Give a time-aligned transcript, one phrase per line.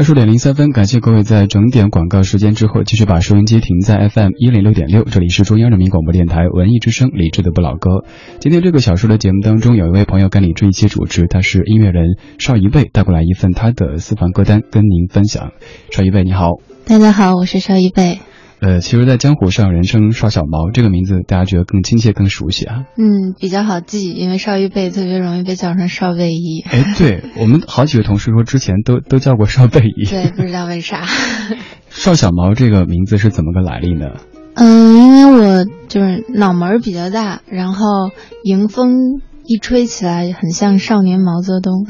[0.00, 8.02] 二十点零三分，感谢各位在整点广告时间之后继续把收音机停在 FM 一零六点六，这里是中央人民广播电台文艺之声李志的不老歌。
[8.38, 15.50] 今天这个小说的节目当中，有一位朋友跟李志一起主持，他是音乐人邵一贝，带过来一份他的私房歌单跟您分享。
[15.90, 16.46] 邵一贝你好，
[16.86, 18.20] 大家好，我是邵一贝。
[18.60, 22.84] 呃，其实，在江湖上人称邵小毛这个名字，大家觉得更亲切、更熟悉啊。
[22.98, 26.60] 嗯，比较好记，因为邵一贝特别容易被叫成邵贝一。
[26.68, 30.04] 哎，对我们好几个同事说，之前都都叫过邵贝一。
[30.04, 31.06] 对，不知道为啥。
[31.88, 34.10] 邵小毛这个名字是怎么个来历呢？
[34.54, 38.10] 嗯，因为我就是脑门比较大，然后
[38.44, 41.86] 迎风一吹起来，很像少年毛泽东，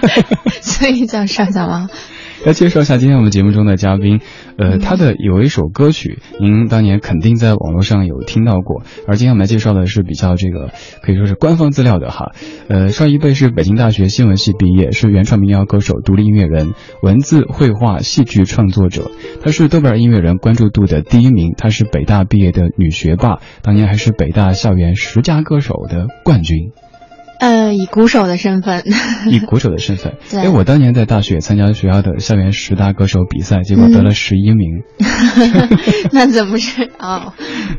[0.60, 1.88] 所以叫邵小毛。
[2.44, 4.20] 来介绍一下今天我们节目中的嘉宾，
[4.58, 8.82] 呃，他的有一首歌曲，您当年肯定在网络上有听到过。
[9.06, 10.70] 而今天我们来介绍的是比较这个
[11.02, 12.32] 可以说是官方资料的哈。
[12.68, 19.12] 呃，邵一贝是北京大学新闻系毕业，是原创民谣歌手、独立音乐人、文字、绘画、戏剧创作者。
[19.40, 26.72] 他是豆瓣音乐人关注度的第一名，他是北大毕业的女学霸，当年还是北大校园十佳歌手的冠军。
[27.42, 28.84] 呃，以鼓手的身份，
[29.28, 34.84] 以鼓手的身份，因为，我当年在大学参加学校的校园十大歌手比赛，结果得了十一名。
[36.12, 37.32] 那怎么是哦？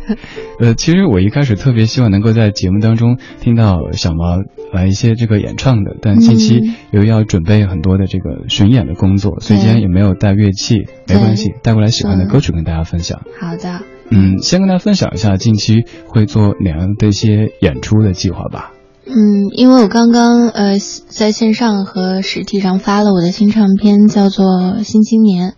[0.59, 13.21] 呃，其实我一开始特别希望能够在节目当中听到小毛来一些这个演唱的，但近期由于要准备很多的这个巡演的工作，所以今天也没有带乐器，没关系，带过来喜欢的歌曲跟大家分享。
[13.39, 13.79] 好的，
[14.11, 18.73] 嗯，先跟大家分享一下近期会做哪样的一些演出的计划吧。
[19.05, 24.45] 嗯，因为我刚刚呃在线上和实体上发了我的新唱片，叫做
[24.83, 25.49] 《新青年》，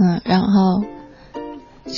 [0.00, 0.84] 嗯，然后，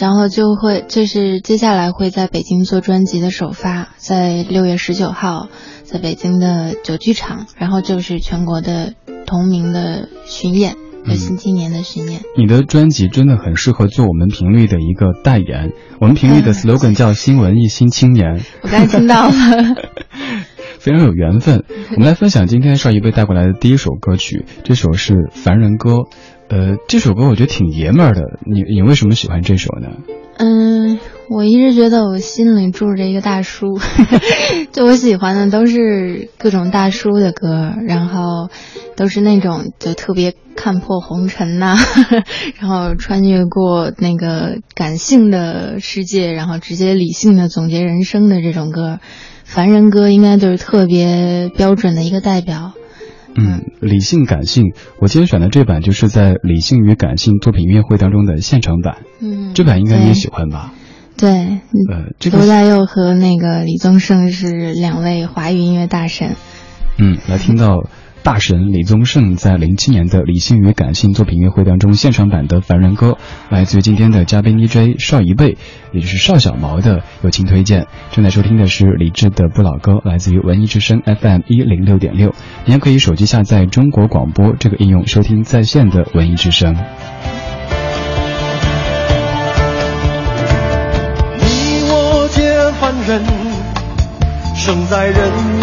[0.00, 5.48] 然后就会就是接下来会在北京做专辑的首发，在六月十九号
[5.84, 8.94] 在北京的九剧场，然后就是全国的
[9.26, 10.74] 同名的巡演，
[11.14, 12.22] 《新青年》的巡演。
[12.36, 18.40] 你的专辑真的很适合做我们频率的一个代言，我们频率的 slogan 叫“新文艺新青年”。
[18.62, 19.32] 我刚听到了。
[20.80, 25.90] 非常有缘分， 我们来分享今天邵一贝带过来的第一首歌曲，这首是《凡人歌》。
[26.48, 29.88] 呃，这首歌我觉得挺爷们儿的，你你为什么喜欢这首呢？
[30.38, 30.98] 嗯，
[31.28, 33.78] 我一直觉得我心里住着一个大叔，
[34.72, 38.48] 就我喜欢的都是各种大叔的歌，然后
[38.96, 41.76] 都是那种就特别看破红尘呐，
[42.58, 48.98] 然后穿越过那个感性的世界，然后直接理性的总结人生的这种歌。
[49.50, 52.70] 凡人歌应该就是特别标准的一个代表。
[53.34, 58.98] 嗯，理性感性，我今天选的这版就是在理性与感性作品音乐会当中的现场版。
[59.20, 60.72] 嗯，这版应该你也喜欢吧？
[61.16, 66.36] 对，呃，这个罗大佑和那个李宗盛是两位华语音乐大神。
[66.96, 67.88] 嗯，来听到。
[68.22, 73.12] 大神李宗盛在零七年的理性与感性作品音乐会当中现场版的《凡人歌》，
[73.48, 75.56] 来自于今天的嘉宾 DJ 邵一贝，
[75.92, 77.86] 也就是邵小毛的友情推荐。
[78.10, 82.34] 正在收听的是李志的不老歌，来自于文艺之声 FM 一零六点六。
[82.66, 86.74] 你还可以手机下载中国广播这个应用收听在线的文艺之声。
[91.38, 91.48] 你
[91.88, 93.24] 我皆凡人，
[94.54, 95.59] 生在人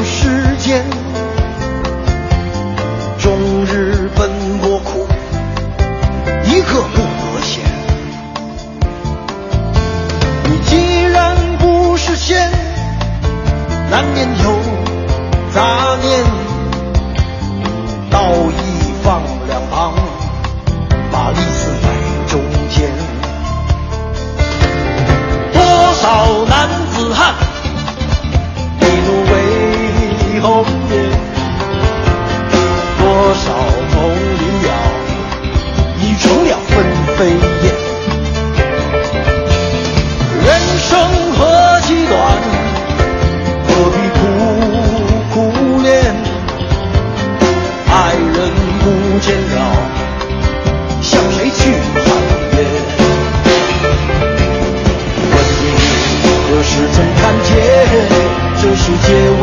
[13.98, 14.44] 难免有
[15.56, 16.24] 杂念。
[18.12, 19.92] 道义放两旁，
[21.12, 21.88] 把利字摆
[22.28, 22.92] 中间。
[25.52, 25.60] 多
[25.96, 27.34] 少男子汉，
[28.82, 30.94] 一怒为红颜。
[33.00, 33.46] 多少
[33.90, 34.68] 丛林鸟，
[36.02, 36.86] 已成了分
[37.18, 37.30] 飞
[37.64, 37.87] 燕。
[56.78, 57.56] 只曾看见
[58.62, 59.37] 这世界。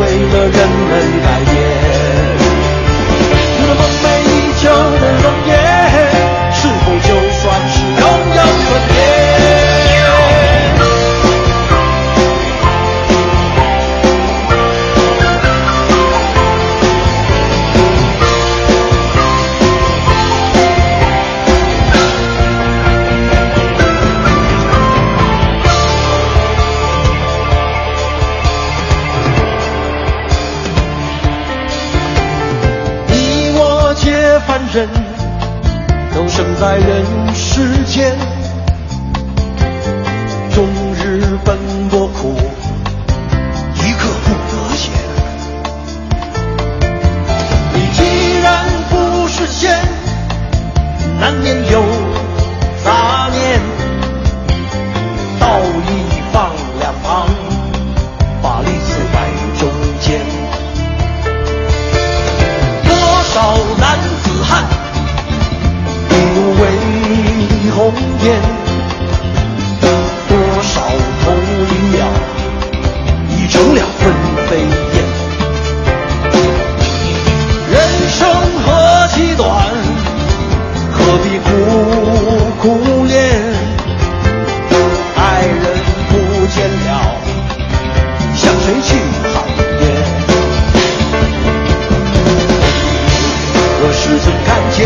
[94.05, 94.85] 只曾看见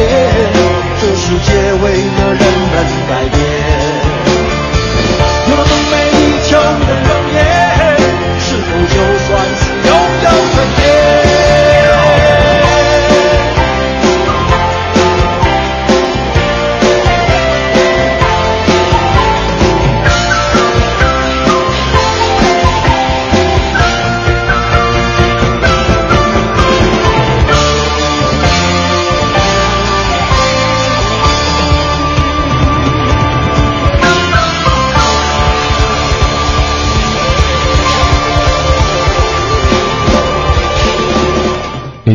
[1.01, 2.73] 这世界为了人们
[3.09, 3.48] 改变？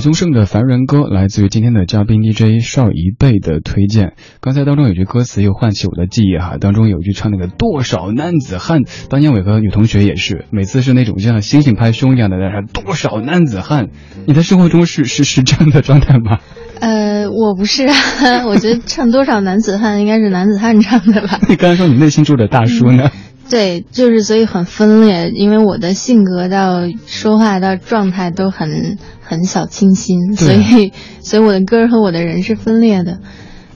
[0.04, 4.12] 李宗盛的《凡人歌》来自于今天的嘉宾 DJ 邵一贝的推荐。
[4.42, 13.88] 刚才当中有句歌词又唤起我的记忆哈，当中有一句唱那个多少男子汉，当年伟和女同学也是，每次是那种像星星拍胸一样的在那多少男子汉。
[14.26, 16.38] 你在生活中是是是这样的状态吗？
[16.80, 21.40] 呃，我不是啊，我觉得唱多少男子汉应该是男子汉唱的吧。
[21.48, 23.10] 你刚才说你内心住着大叔呢？
[23.50, 33.20] 对，就是所以很分裂，因为我的性格到说话到状态都很很小清新，所以 所以我的歌儿和我的人是分裂的。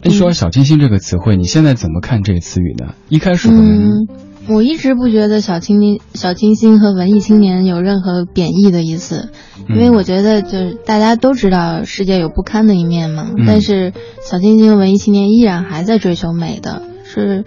[0.03, 2.95] 你说“小清新”这个词汇，你现在怎么看这个词语呢？
[3.09, 4.07] 一开始嗯，
[4.49, 9.31] 我一直不觉得小清新、小清新和文艺青年有任何贬义的意思，
[9.69, 13.93] 因为嗯我觉得就是大家都知道世界有不堪的一面嘛，嗯但是
[14.25, 17.45] 小清新和文艺青年依然还在追求美的，是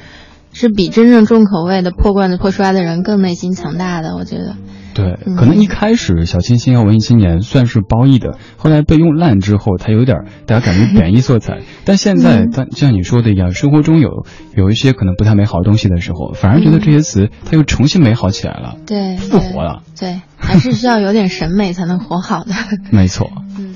[0.53, 4.55] 是比真正重口味的破罐子破摔的人更内心强大的，我觉得。
[4.93, 11.59] 对，嗯可能一开始小清新和文艺青年算是褒义的，后来被用烂之后，它有点大家感觉贬义色彩。
[11.85, 19.81] 但现在，嗯但像你说的一样，生活中有有一些可能不太美好的东西的时候，反而觉得这些词它又重新美好起来了，对，复活了。
[19.97, 20.09] 对。
[20.09, 22.51] 对，还是需要有点审美才能活好的。
[22.91, 23.31] 没错。
[23.57, 23.71] 嗯。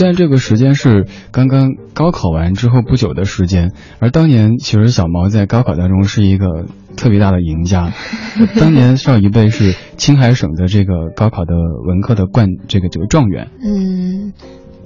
[0.00, 6.64] 现在这个时间是刚刚高考完之后不久的时间，而当年其实小毛在高考当中是一个
[6.96, 7.92] 特别大的赢家。
[8.58, 11.52] 当年上一辈是青海省的这个高考的
[11.86, 13.50] 文科的冠这个这个状元。
[13.62, 14.32] 嗯，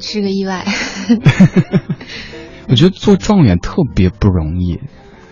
[0.00, 0.64] 是个意外。
[2.68, 4.80] 我觉得做状元特别不容易。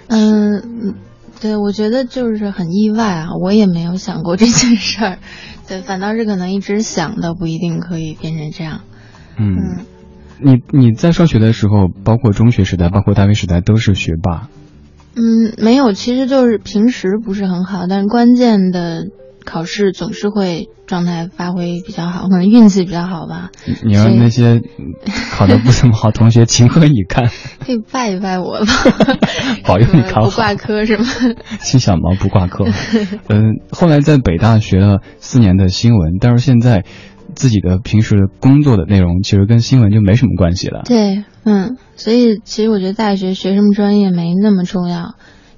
[0.07, 0.95] 嗯，
[1.41, 5.19] 对，我觉得就是很意外啊，我也没有想过这件事儿，
[5.67, 8.83] 对，反倒是可能一直想的不一定可以变成这样。
[9.37, 9.87] 嗯，嗯
[10.41, 14.49] 你你在上学的时候，包括中学时代，包括大学时代，都是学霸。
[15.15, 19.05] 嗯，没有，其实就是平时不是很好，但是关键的
[19.45, 23.51] 考试总是会状态发挥比较好，可能运气比较好吧。
[23.67, 24.95] 你你让那些嗯
[25.33, 27.29] 考得不怎么好同学 情何以堪？
[27.65, 28.67] 可以拜一拜我吧，
[29.67, 31.05] 保佑你考好不挂科是吗？
[31.61, 32.65] 心小毛不挂科。
[33.29, 36.85] 嗯，后来在北大学了四年的新闻，但是现在
[37.35, 40.83] 自己的平时的工作的内容其实跟新闻就没什么关系了。
[40.85, 45.15] 对，嗯，所以其实我觉得大学学什么专业没那么重要，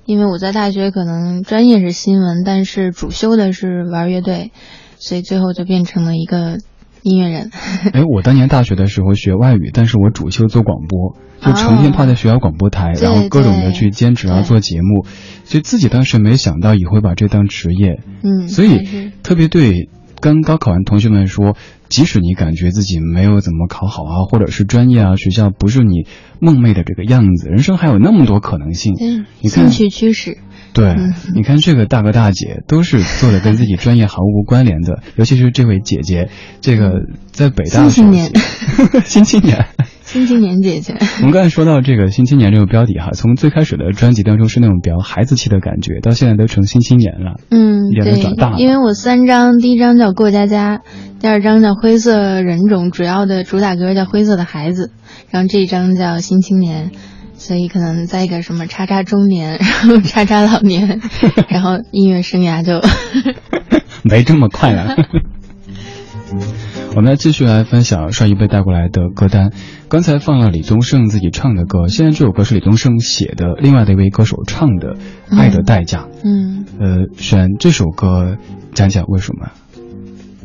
[0.06, 4.52] 因为我在大学可能专业是新闻，但是主修的是玩乐队，
[4.98, 6.58] 所以最后就变成了一个
[7.02, 7.50] 音乐人。
[7.92, 15.04] 哎，我当年大学的时候学外语，但是我主修做广播，就成天泡在学校广播台，对然后各种的去兼职啊做节目，
[15.44, 19.88] 所以自己当时没想到也会把这当职业，嗯，所以特别对
[20.24, 21.54] 跟高考完同学们说，
[21.90, 26.06] 即使你感觉自己没有怎么考好啊，或者是专业啊学校不是你
[26.40, 28.94] 梦寐的这个样子，人生还有那么多可能性。
[28.98, 30.38] 嗯，你看兴趣驱使。
[30.72, 36.30] 对，嗯你看这个大哥大姐都是做的跟自己专业毫无关联的，尤其是这位姐姐，
[36.62, 38.32] 这个在北大新青年
[39.04, 39.66] 新青年，
[40.14, 40.94] 新青年姐姐。
[41.18, 47.40] 我们刚才说到这个“新青年”这个标题哈，从最开始的专辑当中是那种比较孩子气的感觉，到现在都成新青年了。
[47.50, 50.78] 嗯，也都长大了，因为我三张，第一张叫《过家家》，
[51.20, 54.86] 第二张叫《灰色人种》，主要的主打歌叫《灰色的孩子》，
[55.32, 56.90] 然后这一张叫《新青年》。
[57.36, 61.00] 所以可能在一个什么叉叉中年， 然后叉叉老年，
[61.50, 62.80] 然后音乐生涯就
[64.04, 64.94] 没这么快啊。
[66.96, 69.50] 我们来继续来分享上一辈带过来的歌单。
[69.88, 74.96] 刚才放了李宗盛自己唱的歌，现在这首歌是李宗盛写的，另外的一位歌手唱的
[75.38, 76.00] 《爱的代价》。
[76.24, 78.36] 嗯呃，选这首歌，
[78.72, 79.50] 讲讲为什么？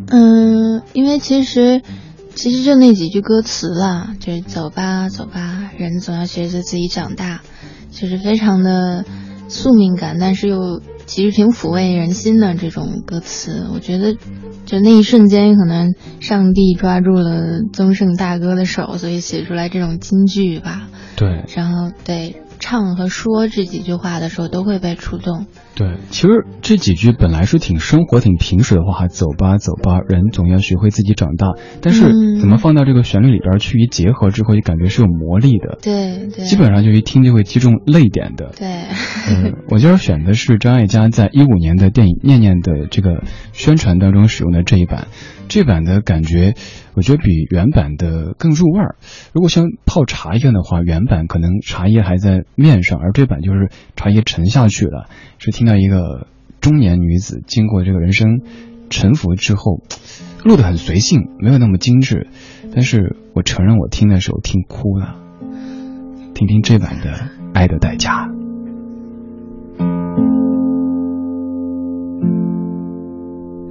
[0.08, 1.82] 嗯，因为其实
[2.36, 7.42] 其实就那几句歌词啦，就是走吧走吧，人总要学着自己长大，
[7.92, 9.06] 就是非常的
[9.48, 13.68] 宿命感，但是又其实挺抚慰人心的这种歌词。
[13.74, 14.16] 我觉得
[14.70, 20.88] 就那一瞬间，可能上帝抓住了宗盛大哥的手，所以写出来这种金句吧。
[21.16, 25.48] 对然后对唱和说这几句话的时候，都会被触动。
[25.76, 31.54] 对，其实这几句本来是挺生活、挺平实的话，走吧，走吧，人总要学会自己长大。
[31.82, 35.78] 但是嗯怎么放到这个旋律里边去一结合之后，就感觉是有魔力的。
[35.82, 38.52] 对对，基本上就一听就会击中泪点的。
[38.58, 38.68] 对。
[39.30, 43.24] 嗯，我今儿选的是张艾嘉在一五年的电影《念念》的这个
[43.54, 45.08] 宣传当中使用的这一版，
[45.50, 46.54] 这版的感觉，
[46.94, 48.96] 我觉得比原版的更入味儿。
[49.34, 56.28] 如果像泡茶一样的话，原版可能茶叶还在面上，而这版就是茶叶沉下去了，是听到一个
[56.62, 58.42] 中年女子经过这个人生
[58.90, 59.82] 沉浮之后，
[60.46, 62.28] 录得很随性，没有那么精致，
[62.74, 65.16] 但是我承认我听的时候听哭了。
[66.36, 67.12] 听听这版的
[67.54, 68.28] 《爱的代价》。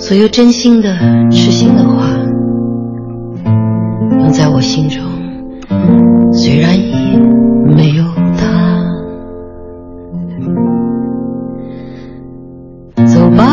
[0.00, 0.96] 所有真心的、
[1.28, 2.08] 痴心的话，
[4.12, 5.02] 用在我心中。
[6.32, 6.92] 虽然已
[7.66, 8.04] 没有
[8.38, 8.46] 他，
[13.04, 13.44] 走吧，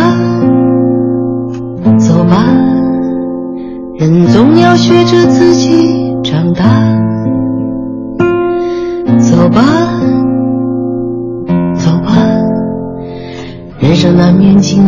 [1.97, 2.45] 走吧，
[3.97, 5.44] 人总要学着自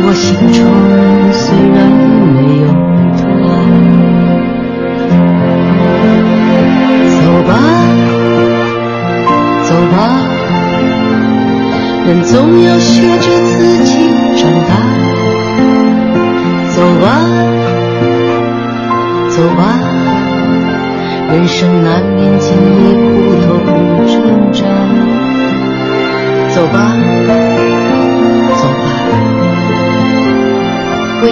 [0.00, 0.58] 我心中，
[1.32, 1.42] 虽
[1.74, 1.76] 然
[2.34, 2.66] 没有
[3.18, 3.20] 他。
[7.20, 7.50] 走吧，
[9.64, 9.96] 走吧，
[12.06, 13.90] 人总要学着自己
[14.36, 14.70] 长大。
[16.74, 17.06] 走吧，
[19.30, 19.60] 走吧，
[21.32, 23.46] 人生难免经历苦痛
[24.06, 24.16] 挣
[24.52, 24.62] 扎。
[26.54, 26.76] 走吧，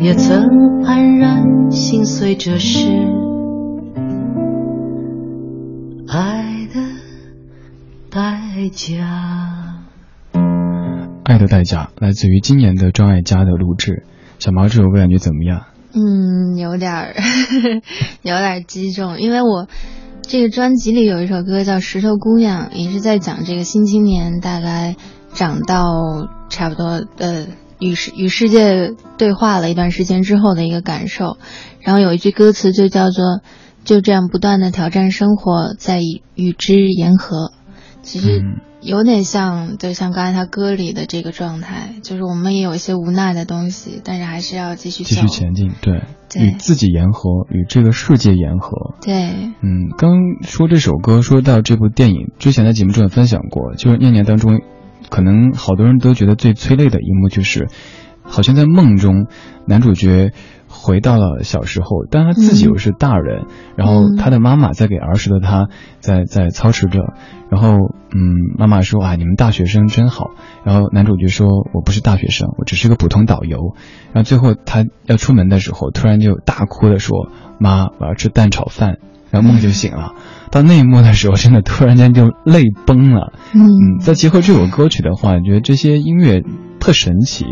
[0.00, 0.46] 也曾
[0.84, 2.86] 黯然心碎，这是
[6.08, 6.80] 爱的
[8.08, 9.82] 代价。
[11.24, 14.04] 爱的代价来自于今年的张艾嘉的录制。
[14.38, 15.64] 小毛这首歌感觉怎么样？
[15.92, 17.14] 嗯，有点儿，
[18.22, 19.66] 有点儿击中，因为我
[20.22, 24.94] 这个专辑里有一首歌叫《石头姑娘》，也是在讲这个新青年大概
[25.32, 25.82] 长到
[26.48, 27.46] 差不多呃
[27.78, 31.36] 与世与世界对话了一段时间之后的一个感受。
[31.80, 33.40] 然后有一句歌词就叫做
[33.84, 36.00] “就这样不断的挑战生活，在
[36.34, 37.52] 与之言和”。
[38.02, 38.40] 其实。
[38.40, 48.94] 嗯有点像，就像刚才他歌里的这个状态，就是我们也有一些无奈的东西，但是还是要继续继续前进，对，对与自己言和，与这个世界言和。
[49.02, 49.32] 对，
[49.62, 54.60] 嗯，刚说这首歌，说到这部电影，之前在节目中也分享过，就是《念念》当中，
[55.10, 57.68] 可能好多人都觉得最催泪的一幕就是，
[58.22, 59.26] 好像在梦中，
[59.66, 60.32] 男主角
[60.68, 63.46] 回到了小时候，但他自己又是大人，
[63.76, 65.68] 然后他的妈妈在给儿时的他
[66.00, 67.14] 在在操持着，
[67.50, 67.76] 然后
[68.14, 70.30] 嗯，妈妈说啊，你们大学生真好，
[70.64, 73.74] 然后男主角说我不是大学生，我只是个普通导游，
[74.12, 78.98] 然后最后他要出门的时候，突然就大哭的说妈，我要吃蛋炒饭。
[79.30, 80.14] 然后梦就醒了，
[80.50, 83.32] 到那一幕的时候，真的突然间就泪崩了。
[83.54, 86.42] 嗯嗯，再结合这首歌曲的话，你觉得这些音乐
[86.80, 87.44] 特神奇，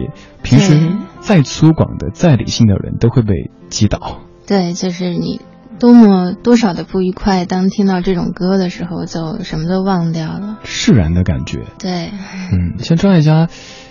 [0.43, 0.79] 平时
[1.21, 4.21] 再粗犷的、再理性的人都会被击倒。
[4.47, 5.41] 对，就是你
[5.79, 10.59] 多么多少的不愉快，当听到这种歌的时候，就什么都忘掉了。
[10.65, 11.65] 释然的感觉。
[11.79, 12.11] 对，
[12.53, 13.49] 嗯，像张艾嘉，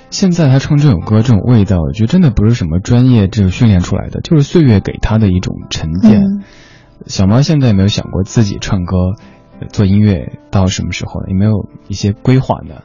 [0.09, 6.21] 现在他唱这首歌这种味道，我觉得真的不是什么专业这个训练出来的，就是岁月给他的一种沉淀。
[6.21, 6.43] 嗯
[7.07, 8.95] 小猫现在有没有想过自己唱歌、
[9.59, 11.27] 呃做音乐到什么时候呢？
[11.29, 12.81] 有没有一些规划呢？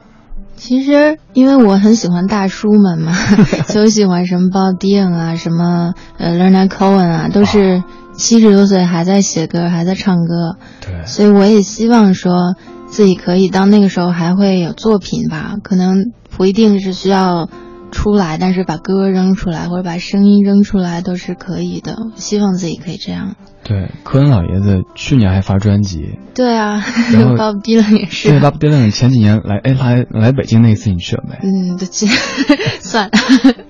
[0.55, 3.13] 其实因为我很喜欢大叔们嘛，
[3.67, 10.57] 就喜欢什么 Bob Dylan 啊，什么呃 Leonard Cohen 啊，都是七十多岁还在写歌，还在唱歌。
[10.81, 12.55] 对，所以我也希望说
[12.87, 17.49] 自己可以到那个时候还会有作品吧，可能不一定是需要
[17.91, 21.95] 出来，但是把歌扔出来或者把声音扔出来都是可以的。
[22.15, 23.35] 希望自己可以这样。
[23.63, 28.39] 对，科恩老爷子去年还发专辑，对啊然后， Bob Dylan 也对是。
[28.39, 31.35] ，Bob Dylan 前几年来，哎，来来北京那次你去了没？
[31.43, 32.07] 嗯，对，去
[32.79, 33.11] 算了，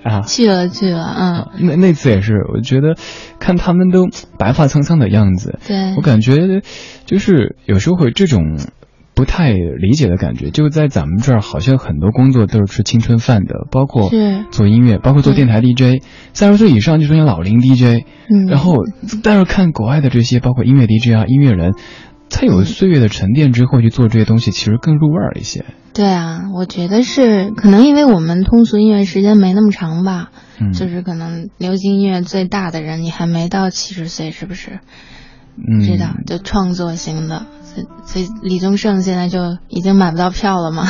[0.02, 2.96] 啊，去了去了，嗯，啊那那次也是，我觉得
[3.38, 4.08] 看他们都
[4.38, 6.62] 白发苍苍的样子，对，我感觉
[7.04, 8.56] 就是有时候会这种
[9.14, 18.76] 不太理解的感觉，就在咱们这儿好像很多工作都是吃青春饭的，包括是做音乐，包括做电台 DJ，三十岁以上就出现老龄 DJ，嗯，然后
[19.22, 21.72] 但是看国外的这些包括音乐 DJ 啊音乐人。
[22.34, 25.66] 他有岁月的沉淀之后去做这些东西，其实更入味儿一些。
[25.92, 34.80] 对啊，我觉得是可能因为我们通俗音乐时间没那么长吧，嗯，就是可能流行音乐最大的人，你还没到七十岁，是不是？
[35.56, 40.86] 嗯，知道，就创作型的，所以所以李宗盛现在就已经买不到票了嘛。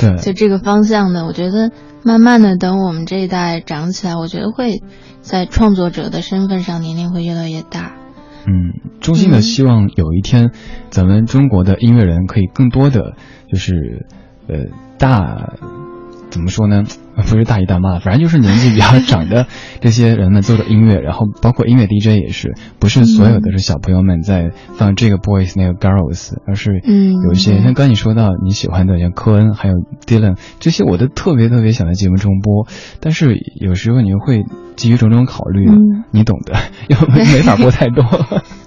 [0.00, 1.70] 对， 就这个方向的，我觉得
[2.04, 4.82] 慢慢的等我们这一代长起来，我觉得会
[5.20, 7.92] 在创作者的身份上年龄会越来越大。
[8.46, 10.50] 嗯，衷心的希望有一天，
[10.90, 13.14] 咱们中国的音乐人可以更多的，
[13.50, 14.06] 就是，
[14.48, 14.66] 呃，
[14.98, 15.54] 大，
[16.34, 16.82] 怎么说呢？
[17.14, 19.46] 不是大姨大妈，反正就是年纪比较长的
[19.80, 32.66] 这些人们做的音乐，然后包括音乐 DJ 也是，不是所有的是小朋友们在放这个 boys 那个 girls，而是嗯有一些像刚你说到你喜欢的像科恩还有 Dylan 这些，我都特别特别想在节目中播，
[32.98, 34.42] 但是有时候你又会
[34.74, 36.54] 基于种种考虑，嗯你懂的，
[36.90, 38.02] 又没没法播太多。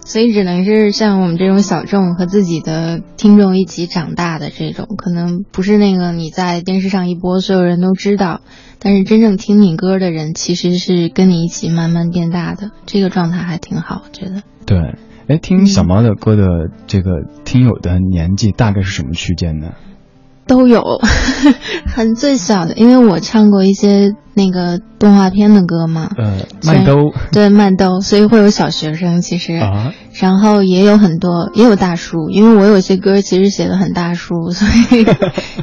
[0.08, 8.40] 所以只能是像我们这种小众和自己的听众一起长大的这种，可能不是那个你在电视上一播，所有人都知道，
[8.80, 14.44] 但是真正听你歌的人，其实是跟你一起慢慢变大的，这个状态还挺好，我觉得。
[14.66, 14.78] 对，
[15.28, 16.48] 哎，听小毛的歌的
[16.88, 17.12] 这个
[17.44, 19.74] 听友的年纪大概是什么区间呢？
[20.48, 20.84] 都有，
[21.94, 26.96] 很最小的，因为我唱过一些那个动画片的歌嘛，呃，所以麦兜
[27.32, 35.06] 对慢兜，所以会有小学生其实，啊，然后也有很多也有大叔，因为我有些歌其实写的很大叔， 所以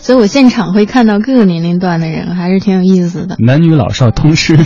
[0.00, 3.36] 所以我现场会看到各个年龄段的人，还是挺有意思的。
[3.38, 4.56] 男女老少通吃。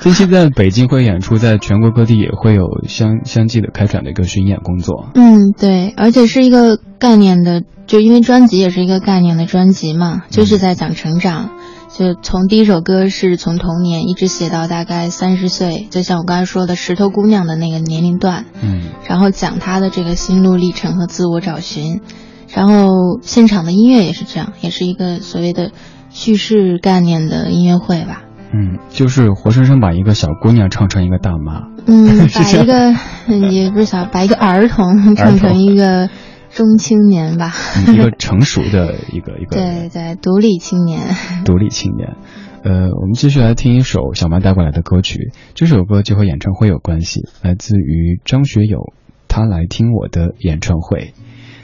[0.00, 5.10] 近期在北京会演出，在全国各地也会有相相继的开展的一个巡演工作。
[5.14, 11.50] 嗯，对，而且是一个概念的，就因为专辑也是一个概念的专辑嘛，就是在讲成长。
[11.90, 22.00] 就从第一首歌是从童年一直写到大概三十岁，就像我刚才说的石头姑娘的那个年龄段，嗯然后讲她的这个心路历程和自我找寻。
[22.48, 25.72] 然后现场的音乐也是这样，也是一个所谓的
[26.08, 28.22] 叙事概念的音乐会吧。
[28.52, 31.68] 嗯，就是活生生把一个小姑娘唱成一个大妈。
[31.86, 32.92] 嗯， 把一个
[33.28, 36.10] 嗯也不是小，把一个儿童唱成一个
[36.50, 37.52] 中青年吧。
[37.76, 41.00] 嗯一个成熟的一个一个对对，独立青年。
[41.44, 42.16] 独立青年。
[42.62, 48.92] 呃，我们继续来听一首小曼带过来的歌曲，这首歌就和演唱会有关系，来自于张学友，
[49.28, 51.14] 他来听我的演唱会。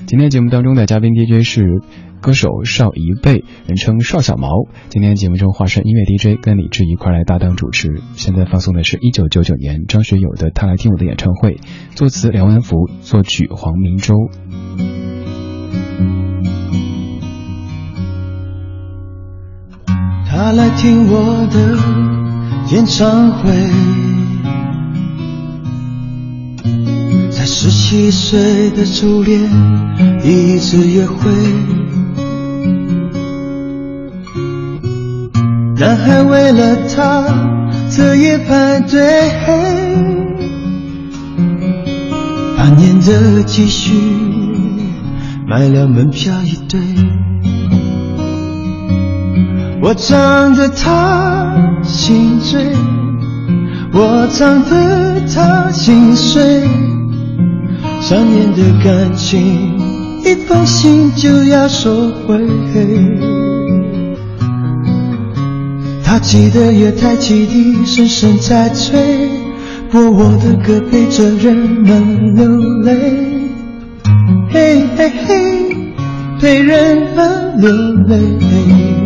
[0.07, 1.83] 今天节目当中的嘉宾 DJ 是
[2.21, 4.49] 歌手邵一贝，人称邵小毛。
[4.89, 8.01] 今天节目中化身音乐 DJ，跟李志一块来搭档主持。
[8.15, 11.55] 现在放送的是一九九九年张学友的《他来听我的演唱会》，
[11.97, 14.15] 作词梁文福，作曲黄明洲。
[20.25, 21.77] 他来听我的
[22.77, 23.51] 演唱会，
[27.47, 29.49] 十七岁的初恋
[30.25, 31.31] 一次约会，
[35.77, 37.25] 男孩为了她
[37.89, 39.01] 彻夜排队，
[42.57, 43.95] 半年的积蓄
[45.47, 46.81] 买了门票一对。
[49.81, 51.55] 我唱得他
[51.85, 52.73] 心醉，
[53.93, 56.65] 我唱得他心碎，
[58.09, 59.41] 三年的感情，
[60.23, 61.91] 一封信就要收
[62.25, 62.39] 回。
[66.05, 69.29] 他记得月台汽笛声声在催，
[69.91, 72.47] 播我的歌陪着人们流
[72.85, 72.93] 泪，
[74.53, 75.77] 嘿嘿嘿，
[76.41, 77.73] 陪人们流
[78.07, 79.06] 泪。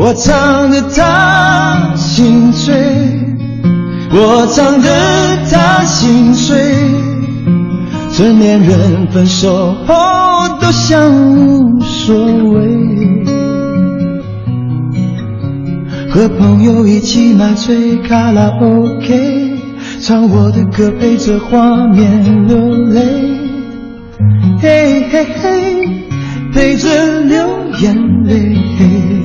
[0.00, 2.72] 我唱得他心醉，
[4.12, 4.88] 我唱得
[5.50, 6.56] 他心碎。
[8.12, 9.96] 成年人分手后
[10.60, 13.24] 都像无所谓，
[16.08, 19.58] 和朋友一起买醉卡拉 OK，
[20.00, 22.56] 唱我的歌陪着画面流
[22.92, 23.02] 泪，
[24.62, 25.88] 嘿嘿嘿，
[26.54, 27.48] 陪着流
[27.80, 29.17] 眼泪。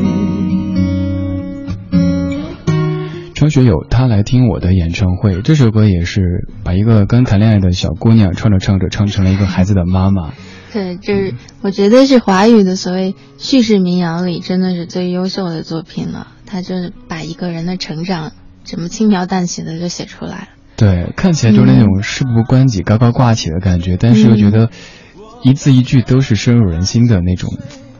[3.43, 10.31] 张学友他来听我的演唱会，这首歌也是把一个刚谈恋爱的小姑娘唱着唱着唱成了一个孩子的妈妈。
[10.71, 16.27] 对，就是我觉得是华语的所谓叙事民谣里真的是最优秀的作品了。
[16.45, 18.31] 他就是把一个人的成长
[18.63, 20.47] 怎么轻描淡写的就写出来了。
[20.77, 24.69] 对，看起来就是那种事不关己高高挂起的感觉，但是又觉得
[25.43, 27.49] 一字一句都是深入人心的那种。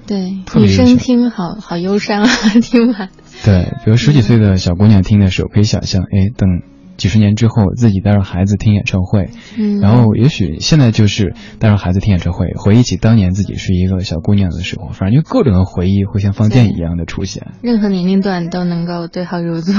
[0.07, 2.29] 对，女生听好好忧伤啊，
[2.61, 3.09] 听完。
[3.43, 6.61] 对，比如十几岁的小姑娘听的时候，可以想象，哎，等
[6.95, 17.47] 几十年之后自己带着孩子听演唱会，嗯，然后也许现在就是带着孩子听演唱会，回忆起当年自己是一个小姑娘的时候，反正就各种的回忆会像放电影一样的出现。
[17.61, 19.73] 任何年龄段都能够对号入座。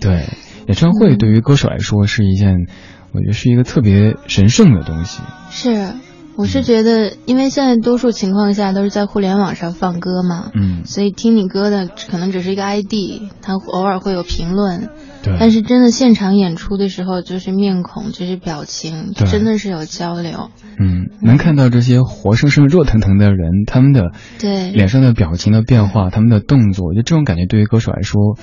[0.00, 0.26] 对，
[0.68, 2.66] 演唱会对于歌手来说是一件，
[3.12, 5.22] 我觉得是一个特别神圣的东西。
[5.50, 5.94] 是，
[6.40, 12.94] 我是觉得，因为现在多数情况下都是在互联网上放歌嘛，嗯，所以听你歌的可能只是一个 ID，
[13.42, 14.88] 他偶尔会有评论，
[15.22, 15.36] 对。
[15.38, 20.50] 但是真的现场演出的时候，就是面孔，就是表情，对真的是有交流。
[20.78, 28.38] 嗯，能看到这些活生生、热腾腾的人，他们的对脸上的表情的变化，他们的动作，我觉得这种感觉对于歌手来说，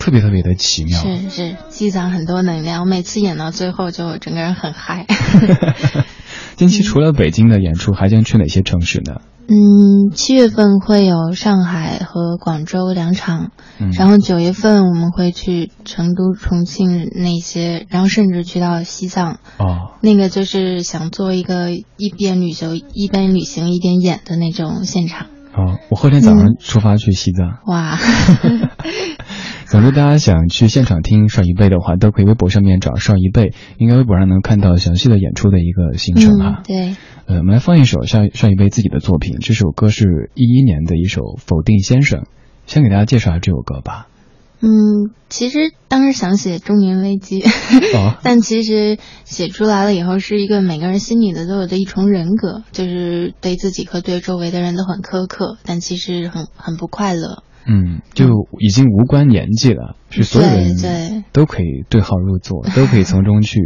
[0.00, 0.98] 特别特别的奇妙。
[0.98, 2.80] 是是，积攒很多能量。
[2.80, 5.06] 我每次演到最后，就整个人很嗨。
[6.58, 9.20] 近期除了北京的演出，还将去哪些城市呢？
[9.46, 19.38] 嗯，七月份会有上海和广州两场，嗯，然后九月份我们会去成都、重庆那些，然后甚至去到西藏。
[19.58, 25.28] 哦，那个就是想做一个一边旅游一边旅行一边演的那种现场。
[25.54, 27.58] 哦，我后天早上出发去西藏。
[27.66, 27.96] 哇，
[29.70, 36.64] 总之，大家想去现场听邵一贝的话，都可以微博上面找邵一贝，应该微博上能看到详细的演出的一个行程啊嗯，。
[36.66, 42.20] 对，呃，我们来放一首邵邵一贝自己的作品，这首歌是一一年的一首《否定先生》，
[42.66, 44.08] 先给大家介绍下这首歌吧。
[44.60, 47.42] 嗯，其实当时想写中年危机，
[47.94, 57.42] 哦 但其实写出来了以后，是一个每个人心里的都有的一重人格，就是对自己和对周围的人都很苛刻，但其实很很不快乐。
[57.70, 63.60] 嗯，就已经无关年纪了，是所有人都可以对号入座， 都可以从中去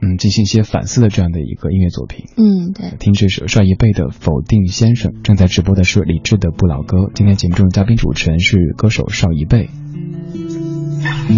[0.00, 2.24] 嗯进行一些反思的这样的一个音乐作品。
[2.36, 2.96] 嗯，对。
[2.98, 7.10] 听这首上一辈的否定先生，正在直播的是李志的不老歌。
[7.14, 9.70] 今天节目中的嘉宾主持人是歌手邵一贝。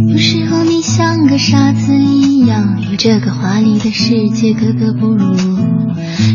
[0.08, 5.36] 有时候你像个傻子一样，与这个华丽的世界格格不入。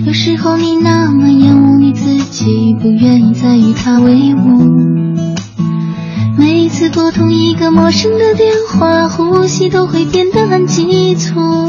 [0.06, 5.38] 有时候你那么厌恶你自己，不愿意再与他为伍。
[6.82, 11.68] 每次拨通一个陌生的电话，呼吸都会变得很急促。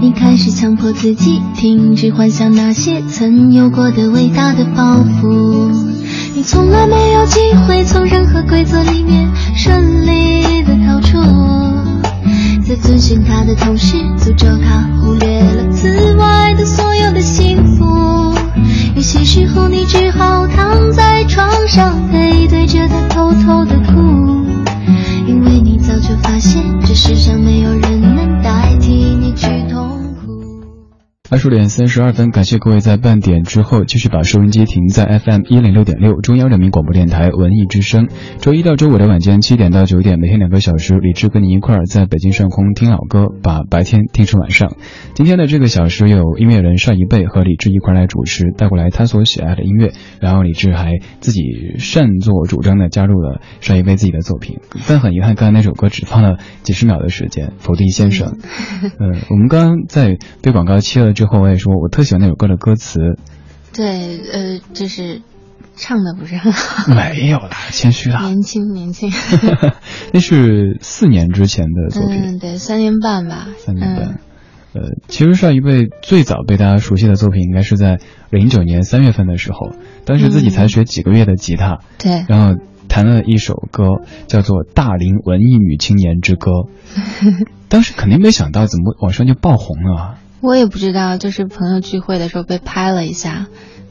[0.00, 5.70] 你开始强迫自己停止幻想那些曾有过的伟大的抱负。
[6.34, 11.16] 你从来没有机会从任何规则里面顺利的逃出，
[12.68, 18.34] 在遵循他的同时，诅咒他忽略了此外的所有的幸福。
[18.96, 24.39] 有些时候，你只好躺在床上，背对着他偷偷的哭，
[25.30, 29.59] 因为你早就发现，这世上没有人能代替你去。
[31.30, 38.08] 二十点三十二分，感谢各位在半点之后继续把收音机停在 FM 一零六点六中央人民广播电台文艺之声。
[38.40, 44.72] 周一到周五的晚间七点到九点，每天两个小时，李志跟你一块儿在北京上空听老歌，把白天听成晚上。
[45.14, 49.92] 今天的这个小时有音乐人邵一贝和李志一块来主持，带过来他所喜爱的音乐。
[50.20, 51.42] 然后李志还自己
[51.78, 58.32] 擅作主张的加入了邵一贝自己的作品，但很遗憾，刚才那首歌只放了几十秒的时间，《否定先生》。
[58.98, 62.98] 呃，我们刚刚在被广告切了之后，我也说我特喜欢那首歌的歌词，
[63.74, 65.20] 对，呃，就是
[65.76, 69.12] 唱的不是很好，没有啦，谦虚啦，年轻年轻。
[70.14, 73.48] 那是四年之前的作品，嗯，对，三年半吧。
[73.58, 74.06] 三年半。
[74.06, 74.18] 嗯
[74.72, 77.98] 呃，其实上一辈最早被大家熟悉的作品，应该是在
[78.30, 79.72] 零九年三月份的时候，
[80.06, 83.82] 当时自己才学几个月的吉他，对，然后弹了一首歌，
[84.26, 86.52] 叫做《大龄文艺女青年之歌》，
[87.68, 90.14] 当时肯定没想到怎么网上就爆红了啊。
[90.40, 93.46] 我也不知道，就是朋友聚会的时候被拍了一下。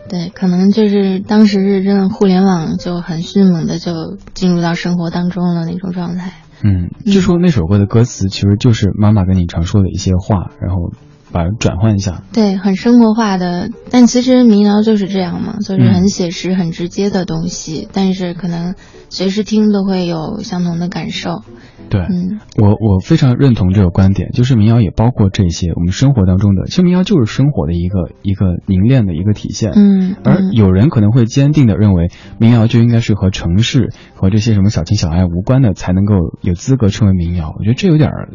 [0.09, 6.33] 对，可能就是当时是真的互联网就很迅猛的就进入到生活当中了那种状态。
[6.63, 10.91] 嗯，据说那首歌的歌词其实就是妈妈跟你常说的一些话，然后
[11.31, 12.23] 把它转换一下。
[12.33, 18.73] 对，很生活化的，但其实民谣就是这样嘛，就是嗯很写实、很直接的东西，但是可能
[19.09, 21.43] 随时听都会有相同的感受。
[21.89, 29.71] 对，嗯，我我非常认同这个观点，就是民谣也包括这些我们生活当中的，其实民谣就是生活的一个一个凝练的一个体现。
[29.71, 37.54] 嗯，而嗯有人可能会坚定的认为，民谣就应该是和城市和这些什么小情小爱无关的，才能够有资格称为民谣。
[37.58, 38.30] 我觉得这有点儿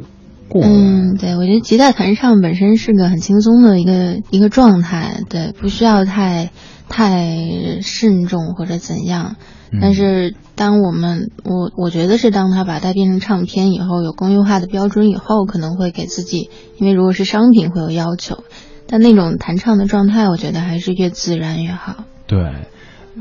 [0.61, 0.63] 过。
[0.65, 6.51] 嗯，对，我觉得吉他弹唱本身是个很轻松的一个一个状态，对，不需要太
[6.89, 9.37] 太慎重或者怎样。
[9.73, 18.45] 嗯但是当我们我我觉得是当他把它变成唱片以后，有工业化的标准以后，可能会给自己，因为如果是商品会有要求，
[18.87, 22.05] 但那种弹唱的状态，我觉得还是越自然越好。
[22.29, 22.39] 对，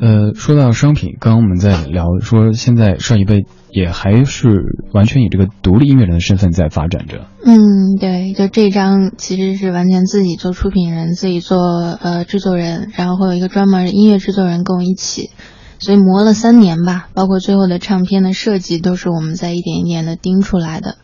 [0.02, 4.50] 呃，说到商品，刚刚我们在聊说，现在上一辈也还是
[4.92, 7.28] 完全以这个独立音乐人的身份在发展着。
[7.46, 15.30] 嗯，对，就这张其实是完全自己做出品人，自己做呃制作人，然后会有一个专门的音乐制作人跟我一起，
[15.78, 20.96] 所以磨了三年吧，包括最后的唱片的设计都是我们在一点一点的盯出来的，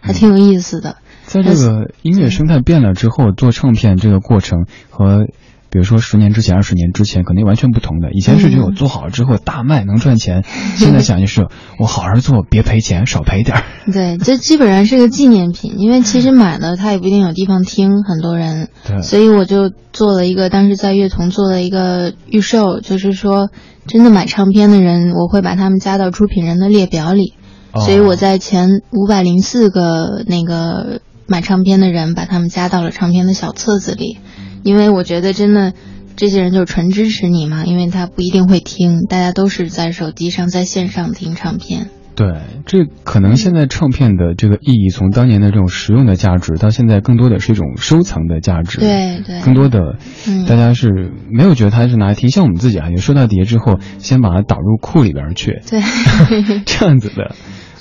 [0.00, 0.96] 还挺有意思的。
[1.26, 5.26] 在这个音乐生态变了之后，做唱片这个过程和。
[5.70, 8.12] 比如说十年之前、二十年之前，肯定完全不同的。
[8.12, 10.44] 以前是觉得我做好了之后大卖能赚钱，
[10.76, 11.46] 现在想就是
[11.78, 13.64] 我好好做，别赔钱，少赔点儿。
[13.92, 18.68] 对，这基本上是个纪念品，因为其实买了它也不一定有地方听，很多人。
[18.86, 23.50] 对，所以我就做了一个，当时在乐童做了一个预售，就是说
[23.86, 27.34] 真的买唱片的人，我会把他们加到出品人的列表里。
[27.72, 34.18] 哦所以我在前五百零四个那个买唱片的人，把他们加到了唱片的小册子里，
[34.62, 35.72] 因为我觉得真的。
[36.20, 41.90] 这些人就是纯支持你嘛，因为他不一定会听，大家都是在手机上、在线上听唱片。
[42.16, 48.80] 对，这可能现在唱片的这个意义，从当年的这种实用的价值，到现在更多的是一种收藏的价值。
[48.80, 55.80] 对对，更多的，嗯大家是没有觉得它是拿来听，像我们自己啊，也收到碟之后，先把它导入库里边去，对，
[56.66, 57.36] 这样子的。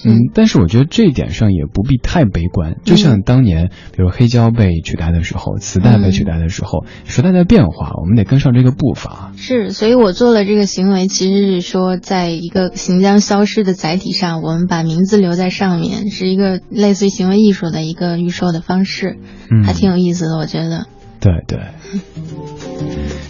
[0.06, 2.76] 嗯，但是我觉得这一点上也不必太悲观。
[2.84, 9.32] 就像当年，比如黑胶被取代的时候，磁带被取代的时候，时代在变化，我们得跟上这个步伐。
[9.36, 19.18] 是，所以我做了这个行为，其实是说，在一个行将消失的载体上，我们把名字留在上面，是一个类似于行为艺术的一个预售的方式，
[19.66, 20.86] 还挺有意思的，我觉得。
[21.20, 21.60] 对对。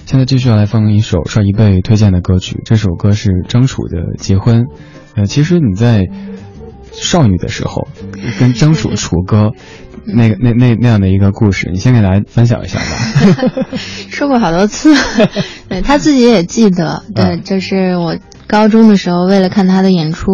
[0.06, 4.64] 现在继续要来放一首帅一贝推荐的歌曲，这首歌是张楚的《结婚》。
[5.16, 6.08] 呃，其实你在
[7.02, 7.88] 少女的时候
[8.40, 9.52] 跟张楚楚歌，
[10.06, 13.66] 那个那那那样的一个故事，你先给大家分享一下吧。
[14.10, 14.96] 说过好多次，
[15.70, 17.04] 对他自己也记得。
[17.14, 20.32] 对，就是我高中的时候，为了看他的演出，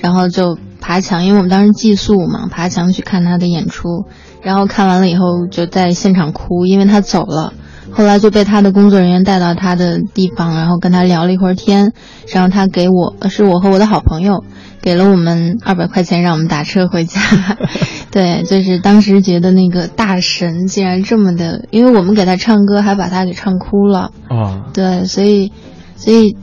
[0.00, 4.06] 然后就爬墙，因为我们当时寄宿嘛，爬墙去看他的演出，
[4.42, 7.52] 然后看完了以后就在现场哭，因为他走了。
[7.90, 11.92] 后来就被他的工作人员带到他的地方，然后跟他聊了一会儿天，
[12.28, 14.44] 然后他给我，是我和我的好朋友，
[14.80, 17.20] 给了我们二百块钱，让我们打车回家。
[18.10, 24.10] 对，就是当时觉得那个大神竟然这么的，因为我们给他唱歌，还把他给唱哭了。
[24.28, 25.52] 啊，对，所以，
[25.96, 26.36] 所以，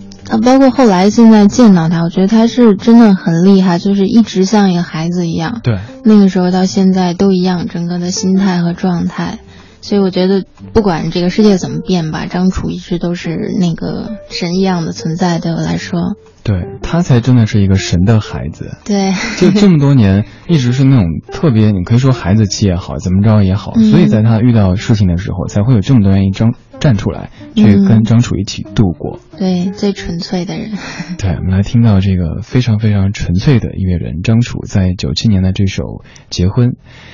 [0.43, 5.61] 包括后来现在见到他，我觉得他是真的很厉害，就是一直像一个孩子一样。
[5.63, 9.39] 对，那个时候到现在都一样，整个的心态和状态。
[9.85, 10.43] 所以我觉得，
[10.73, 15.37] 不管这个世界怎么变吧，张楚一直都是那个神一样的存在。
[15.37, 18.77] 对我来说，对他才真的是一个神的孩子。
[18.83, 29.19] 对，就这么多年，一直是那种特别，你可以说孩子气也好，怎么着也好，所以在他遇到事情的时候，才会有这么多人一张站出来，去跟张楚一起度过。
[29.37, 30.71] 对，最纯粹的人。
[31.17, 35.83] 对，我们来听到这个非常非常纯粹的音乐人张楚，在九七年的这首
[36.29, 36.69] 《结婚》。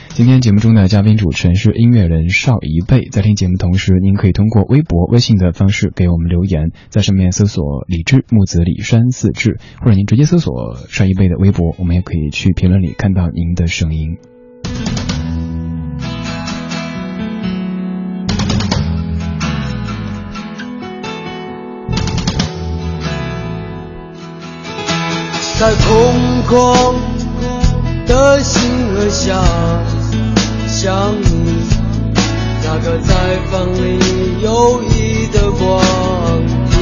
[0.10, 14.18] 今天节目中的嘉宾主持人是音乐人邵一贝，在听节目同时，您可以通过微博、微信的方式给我们留言，在上面搜索“李志木子李山四志”，或者您直接搜索邵一贝的微博，我们也可以去评论里看到您的声音。
[25.62, 26.96] 在空空
[28.08, 28.60] 的星
[28.96, 29.40] 河下。
[30.68, 31.54] 想你，
[32.64, 34.00] 那个在风里
[34.42, 35.80] 游弋的光
[36.42, 36.74] 影，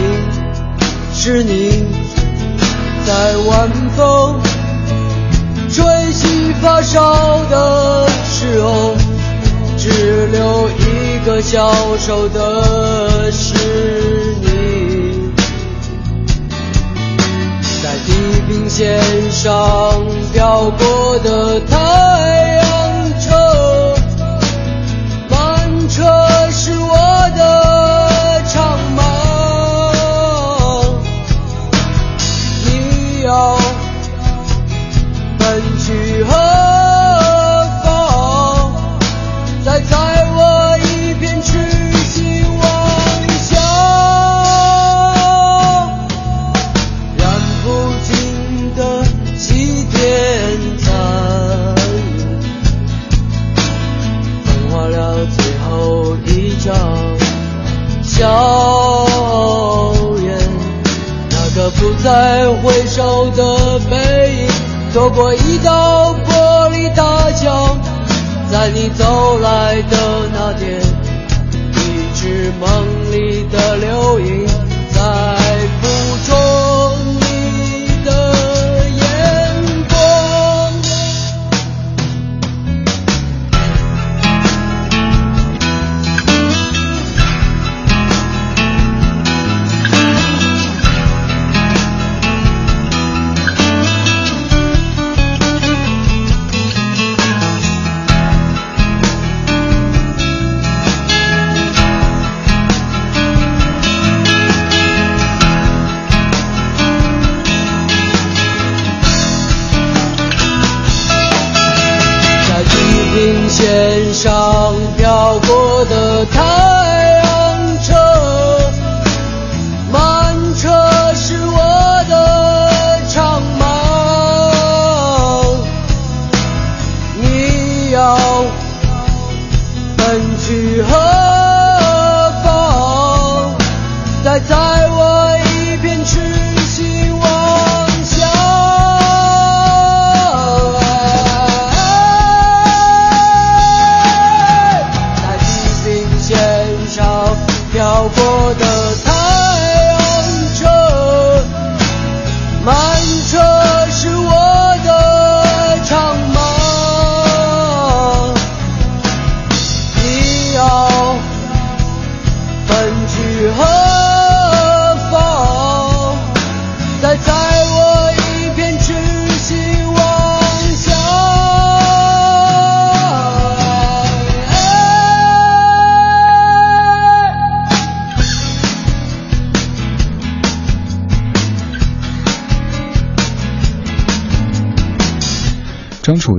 [1.14, 1.84] 是你
[3.06, 4.40] 在晚风
[5.70, 8.96] 吹起发梢的时候，
[9.76, 13.99] 只留一个消瘦的是
[18.10, 19.00] 地平线
[19.32, 19.52] 上
[20.34, 21.78] 飘过的太
[22.56, 22.66] 阳
[23.22, 23.96] 车，
[25.30, 26.04] 班车
[26.50, 26.96] 是我
[27.38, 27.59] 的。
[62.10, 64.48] 再回首的背影，
[64.92, 67.78] 走过一道玻璃大桥，
[68.52, 69.96] 在你走来的
[70.34, 70.82] 那天，
[71.72, 72.68] 一直梦
[73.12, 74.49] 里的流影，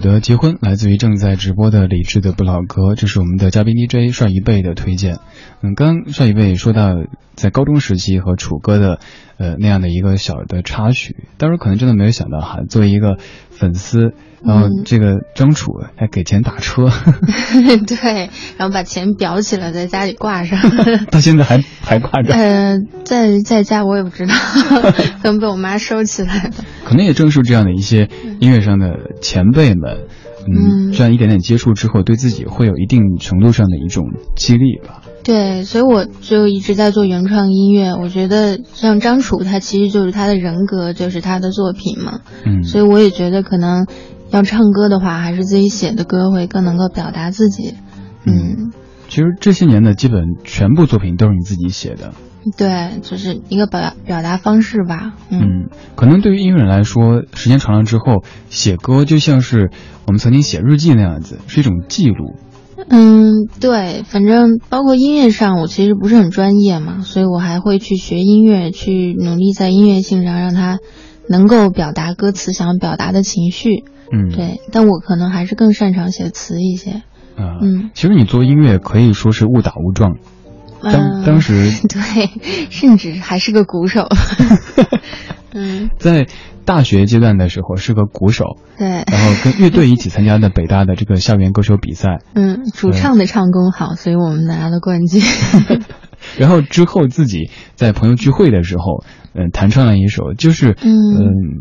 [0.01, 5.19] 的结婚来自于正在直播的理智的不老哥，这是我们的嘉宾 DJ 帅一辈的推荐。
[5.63, 6.95] 嗯，刚帅一辈说到
[7.35, 8.99] 在高中时期和楚歌的
[9.37, 13.19] 呃那样的一个小的插曲，当时可能真的没有想到哈，作为一个
[13.61, 16.89] 粉丝，然后这个张楚还给钱打车，
[17.87, 20.59] 对，然后把钱裱起来在家里挂上，
[21.13, 22.33] 到现在还还挂着。
[22.33, 24.35] 呃，在在家我也不知道，
[25.23, 26.51] 可能被我妈收起来了。
[26.85, 28.09] 可能也正是这样的一些
[28.41, 30.30] 音乐上的前辈们，嗯，
[30.93, 35.03] 这样一点点接触之后，对自己会有一定程度上的一种激励吧。
[35.23, 37.95] 对，所以我就一直在做原创音乐。
[37.95, 42.21] 我觉得像张楚，他其实就是他的人格，就是他的作品嘛。
[42.47, 43.87] 嗯，所以我也觉得可能
[44.31, 47.75] 要唱歌的话，还是自己写的歌会更能够表达自己。
[48.25, 48.73] 嗯，
[49.09, 52.13] 其实这些年的基本全部作品都是你自己写的。
[52.57, 55.15] 对，就是一个表表达方式吧。
[55.31, 59.71] 嗯，可能对于音乐人来说，时间长了之后，写歌就像是
[60.07, 62.37] 我们曾经写日记那样子，是一种记录。
[62.89, 70.79] 嗯，对，反正包括音乐上，我其实不是很专业嘛，所以我还会去学音乐，去努力在音乐性上让它
[71.29, 73.85] 能够表达歌词想表达的情绪。
[74.13, 77.03] 嗯，对，但我可能还是更擅长写词一些。
[77.37, 80.17] 啊，嗯，其实你做音乐可以说是误打误撞。
[80.83, 82.31] 当当时 对，
[82.71, 84.09] 甚至还是个鼓手。
[85.53, 86.29] 嗯，在
[86.65, 92.21] 大学阶段的时候是个鼓手，对，然后跟乐队一起参加的北大的这个校园歌手比赛。
[92.35, 95.21] 嗯，主唱的唱功好，所以我们拿了冠军。
[96.39, 99.05] 然后之后自己在朋友聚会的时候，
[99.35, 100.91] 嗯，弹唱了一首，就是嗯，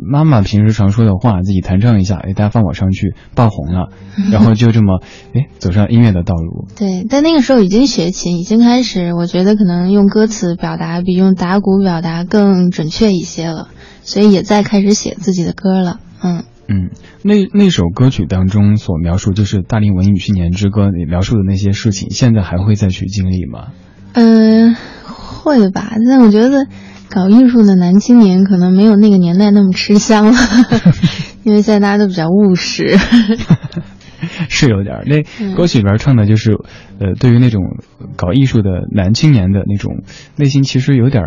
[0.10, 3.90] 妈妈平时常说的话，自己弹唱一下，哎，大家放我上去爆红了，
[4.32, 5.02] 然后就这么
[5.34, 6.68] 哎走上音乐的道路。
[6.78, 13.70] 对，但那个时候已经学琴，已经开始，我觉得可能用歌词表达比用打鼓表达更准确一些了，
[14.04, 16.00] 所以也在开始写自己的歌了。
[16.24, 16.92] 嗯嗯，
[17.24, 23.70] 那那首歌曲当中所描述，就是大龄文艺女青年之歌里描述的那些事情，现在还会再去经历吗？
[24.14, 26.68] 嗯，会吧，但我觉得
[27.10, 30.38] 搞艺术的男青年可能没有那个年代那么吃香了，
[31.44, 32.98] 因为现在大家都比较务实。
[34.50, 36.52] 是有点那歌曲里边唱的就是，
[37.00, 37.62] 呃，对于那种
[38.18, 40.04] 搞艺术的男青年的那种
[40.36, 41.24] 内心，其实有点。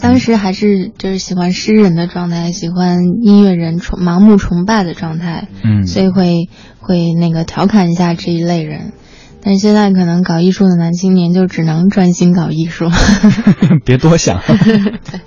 [0.00, 8.92] 当时还是就是喜欢诗人的状态，喜欢音乐人崇盲目崇拜的状态，嗯，所以会会那个调侃一下这一类人。
[9.44, 12.86] 但现在可能搞艺术的男青年就只能专心搞艺术，
[13.84, 14.40] 别多想。
[14.48, 15.20] 对。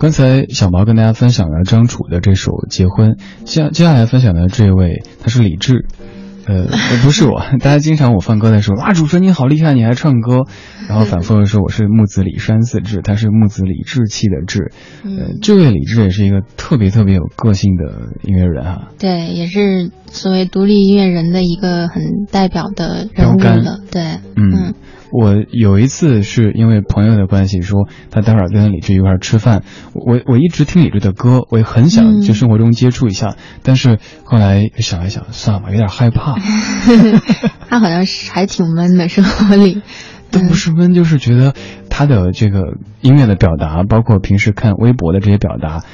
[0.00, 3.10] 刚才小毛跟大家分享了张楚的这首《结婚》，
[3.44, 5.84] 接接下来分享的这位他是李志。
[6.50, 6.66] 呃，
[7.04, 10.46] 不是我， 大家经常我放歌的时候，哇，主持人你好厉害，你还唱歌，
[10.88, 14.72] 然后反复的说我是木子李山四志，他是木子李志气的志，
[15.04, 24.02] 呃，这位李志也是一个特别特别有个性的音乐人啊，对，也是所谓独立音乐人的一个很代表的人物了，对，
[24.34, 24.74] 嗯。
[25.12, 29.62] 我有一次是因为朋友的关系，说他待会儿跟李志一块儿吃饭。
[29.92, 36.36] 我我一直听李志的歌，我也很想就生活中接触一下，但是后来想一想，算了吧，有点害怕。
[37.68, 39.82] 他好像是还挺闷的，生活里
[40.30, 41.54] 都不是闷，就是觉得
[41.88, 45.84] 他的这个音乐的表达，包括平时看微博的这些表达，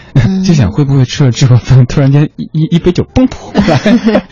[0.44, 4.22] 就想会不会吃了这个饭，突然间一一杯酒崩破 来。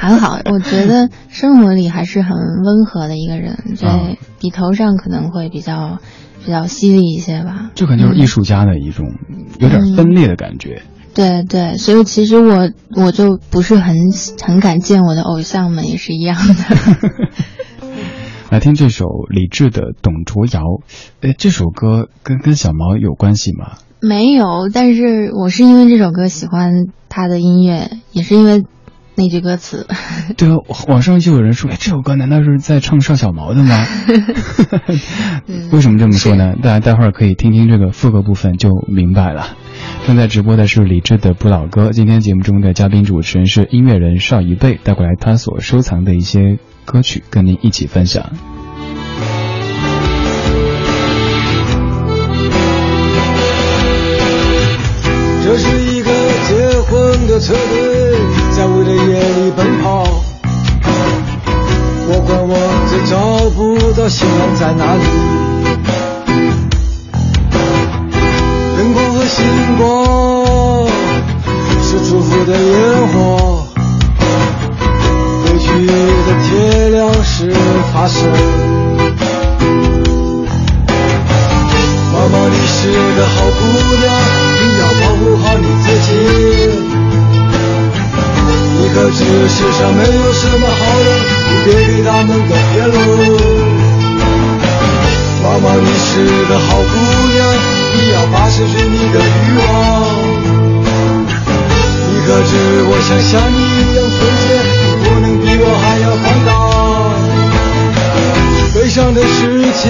[0.00, 2.30] 还好，我觉得生活里还是很
[2.64, 5.98] 温和的一个人，对，笔头上可能会比较
[6.42, 7.70] 比较犀利一些吧。
[7.74, 9.12] 这可能就是艺术家的一种
[9.58, 10.80] 有点分裂的感觉。
[11.12, 13.94] 对对，所以其实我我就不是很
[14.42, 16.54] 很敢见我的偶像们，也是一样的。
[18.50, 20.62] 来听这首李志的《董卓谣》，
[21.20, 23.72] 哎，这首歌跟跟小毛有关系吗？
[24.00, 28.64] 没有，但是我是因为这首歌喜欢他的音乐，也是因为。
[29.20, 29.86] 那句歌词，
[30.38, 30.56] 对啊，
[30.88, 33.86] 网上就有人说，哎，这首歌难道是在唱邵小毛的吗？
[35.72, 36.54] 为什么这么说呢？
[36.62, 39.56] 大家待会儿可以听听这个副歌部分就明白了。
[40.06, 48.30] 正在直播的是李志的不老歌，今天节目中的嘉宾主持人是音乐人邵一贝，带过来他所收藏的一些歌曲，跟您一起分享。
[55.44, 56.10] 这是一个
[56.48, 57.99] 结婚的车队。
[59.08, 60.04] 夜里奔跑，
[62.06, 62.54] 我管我
[62.90, 63.16] 这找
[63.56, 63.58] 不
[63.98, 65.02] 到新郎在哪里。
[68.76, 69.36] 灯光和星
[69.78, 69.80] 光
[71.82, 73.16] 是祝福的烟火，
[75.44, 77.52] 回去的天亮时
[77.92, 78.18] 发生。
[82.12, 82.78] 妈妈，你是
[83.16, 83.60] 个好姑
[83.96, 84.04] 娘，
[84.60, 86.08] 你要保护好你自己。
[88.92, 89.18] 可知
[89.48, 91.08] 世上没有什么好人，
[91.48, 92.94] 你别给他们都骗喽。
[95.42, 96.10] 妈妈，你是
[96.48, 96.84] 个好姑
[97.32, 97.38] 娘，
[97.94, 99.62] 你要发誓是你的欲望。
[102.08, 102.50] 你可知
[102.86, 104.44] 我想像你一样纯洁，
[104.82, 106.48] 你不能比我还要放荡。
[108.74, 109.32] 悲伤的事
[109.80, 109.82] 情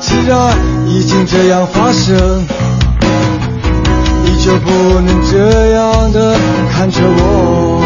[0.00, 0.30] 既然
[0.86, 2.46] 已经这样发生。
[4.42, 4.70] 就不
[5.00, 6.34] 能这样的
[6.72, 7.82] 看着我，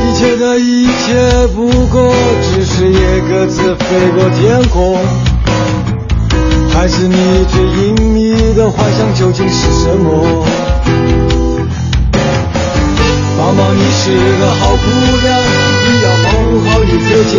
[0.00, 3.84] 一切的一切不过只是也各自飞
[4.16, 4.98] 过天空。
[6.72, 10.44] 孩子，你最隐秘的幻想究竟是什么？
[13.38, 14.82] 妈妈，你是个好姑
[15.22, 15.28] 娘，
[15.84, 17.36] 你要保护好你自己。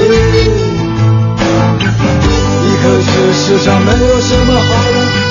[2.61, 5.02] 你可知世上没有什么好人？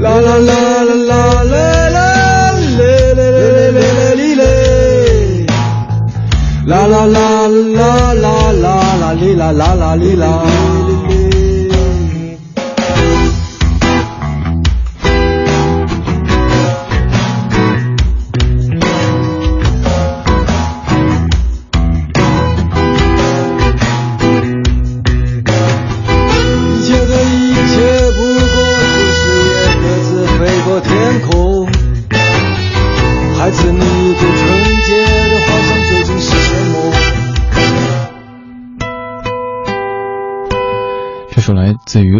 [0.00, 5.46] 啦啦啦啦啦啦啦嘞嘞嘞嘞嘞哩嘞，
[6.64, 10.69] 啦啦啦啦啦啦啦哩啦啦啦哩啦。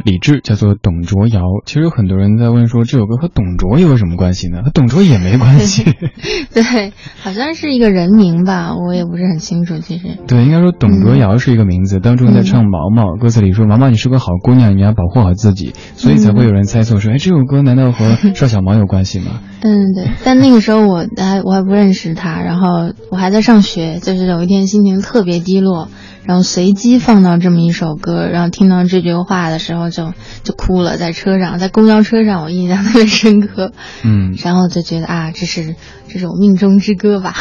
[0.04, 1.42] 李志，叫做董卓瑶。
[1.66, 4.62] 其实有很多人在问说，这首歌和董卓有什么关系呢？
[4.64, 5.84] 和董卓也没关系。
[6.52, 6.92] 对，
[7.22, 9.78] 好像是一个人名吧，我也不是很清楚。
[9.78, 12.00] 其实，对，应该说董卓瑶是一个名字。
[12.00, 20.08] 当中在唱毛毛，歌词里说：“毛毛，你是个好姑娘，你要保护好自己。”所以才会有人猜测说：“哎，这首歌难道和邵小毛有关系吗？”嗯，对。
[20.24, 25.88] 但那个时候我还我还不认识他，然后我还在上学，就是有一天心情特别低落。
[26.22, 30.12] 然后随机放到这么一首歌，然后听到这句话的时候就
[30.44, 33.72] 就哭了，在车上，在公交车上，我印象特别深刻。
[34.04, 35.74] 嗯，然后就觉得啊，这是
[36.08, 37.34] 这是我命中之歌吧，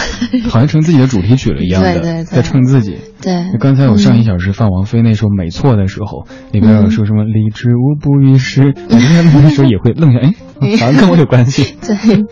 [0.49, 2.97] 好像成自己的主题曲了一样的， 对对对，在唱自己。
[3.21, 10.31] 对，刚才我上一小时放王菲那首《没错》的时候，里边有说什么“理智无补于事 ”，我今天那时候也会愣下，哎，
[10.79, 11.75] 好像跟我有关系。
[11.85, 12.25] 对。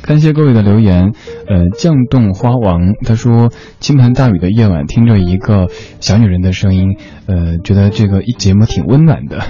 [0.00, 1.12] 感谢各位的留言，
[1.48, 5.66] 呃，降冻花王他说，倾盆大雨的夜晚，听着一个
[6.00, 6.96] 小女人的声音，
[7.26, 9.40] 呃，觉得这个一节目挺温暖的。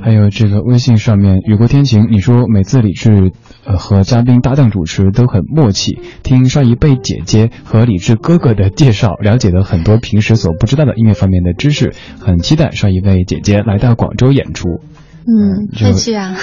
[0.00, 3.32] 还有这个微信上面雨过天晴，你说每次李志
[3.64, 14.80] 呃和嘉宾搭档主持都很默契，听邵一贝姐姐和李志哥哥的介绍，了解了很多平时所不知道的音乐方面的知识，很期待邵一贝姐姐来到广州演出。
[15.26, 16.34] 嗯，会去啊。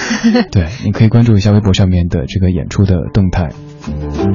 [0.52, 3.48] 对，你可以关注一下微博上面的这个演出的动态。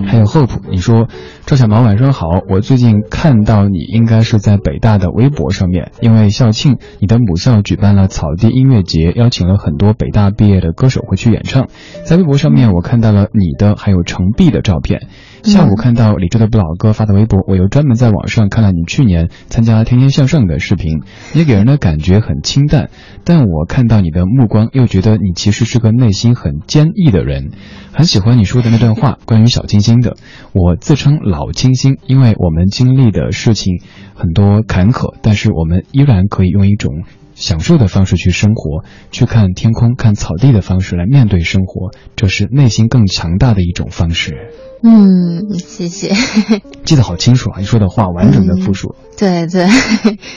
[0.06, 1.08] 还有 Hope，你说
[1.46, 11.68] 赵小毛晚上好，我最近看到你应该是在北大的微博上面，因为校庆，你的母校举办了草地音乐节，邀请了很多北大毕业的歌手会去演唱。
[12.06, 15.08] 在微博上面，我看到了你的还有程璧的照片。
[15.44, 21.02] 下午看到李志的不老哥发的微博，我又专门在网上看了你去年参加《天天向上》的视频。
[21.34, 22.90] 你给人的感觉很清淡，
[23.26, 27.52] 但我看到你的目光，又觉得你其实是个内心很坚毅的人。
[27.92, 30.16] 很喜欢你说的那段话， 关于小清新的。
[30.54, 33.82] 我自称老清新，因为我们经历的事情
[34.16, 37.04] 很多坎坷，但是我们依然可以用一种
[37.36, 44.73] 享受的方式去生活，去看天空、看草地的方式来面对生活，这是内心更强大的一种方式。
[44.86, 46.12] 嗯，谢谢。
[46.84, 47.60] 记得好清楚啊！
[47.60, 48.96] 你说的话完整的复述。
[49.18, 49.66] 对对。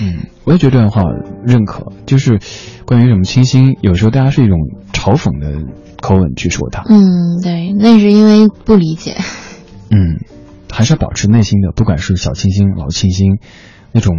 [0.00, 1.02] 嗯，我也觉得这段话
[1.44, 2.38] 认可，就是
[2.84, 4.56] 关于什么清新，有时候大家是一种
[4.92, 5.66] 嘲讽的
[6.00, 6.84] 口吻去说它。
[6.88, 9.16] 嗯，对，那是因为不理解。
[9.90, 10.20] 嗯，
[10.70, 13.38] 还是要保持内心的，不管是小清新、老清新，
[13.90, 14.14] 那种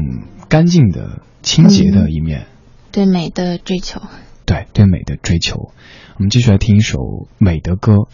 [0.50, 2.48] 干净的、清洁的一面。
[2.92, 4.02] 对美的追求。
[4.46, 5.72] 对对美的追求。
[6.18, 8.08] 我们继续来听一首美的歌。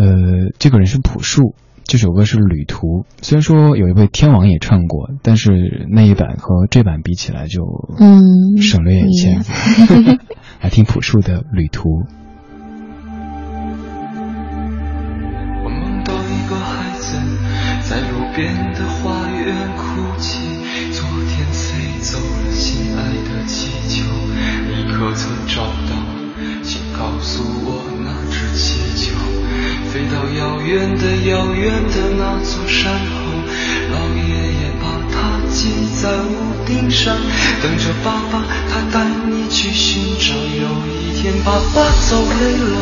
[0.00, 0.06] 呃，
[0.58, 3.02] 这个人是朴树，这首歌是《旅途》。
[3.20, 7.60] 虽然说有一位天王也唱过，但是那一版和这版比起来就
[7.98, 9.38] 嗯省略一些。
[10.62, 11.82] 来听朴树的《旅途》。
[15.62, 17.18] 我梦到一个孩子
[17.82, 20.40] 在路边的花园哭泣。
[20.92, 24.08] 昨天飞走了心爱的气球，
[24.66, 25.92] 你可曾找到？
[26.62, 27.89] 请告诉我。
[30.00, 33.04] 飞到遥远的遥远的那座山后，
[33.92, 35.14] 老爷爷把它
[35.50, 35.68] 系
[36.00, 37.14] 在屋顶上，
[37.60, 40.32] 等着爸爸他带你去寻找。
[40.32, 42.74] 有一天爸爸走累了。